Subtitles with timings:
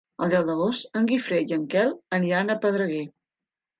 [0.25, 3.07] El deu d'agost en Guifré i en Quel aniran a Pedreguer.